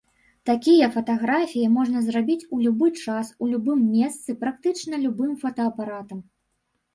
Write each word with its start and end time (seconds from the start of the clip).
Такія 0.49 0.85
фатаграфіі 0.93 1.65
можна 1.75 2.01
зрабіць 2.07 2.45
у 2.57 2.61
любы 2.65 2.87
час, 3.03 3.29
у 3.45 3.51
любым 3.51 3.85
месцы, 3.93 4.37
практычна 4.43 5.01
любым 5.05 5.37
фотаапаратам. 5.45 6.19